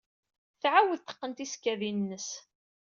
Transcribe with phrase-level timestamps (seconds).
[0.61, 2.29] Tɛawed teqqen tisekkadin-nnes.